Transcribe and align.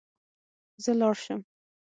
زه 0.83 0.91
لاړ 0.99 1.15
شم 1.23 1.41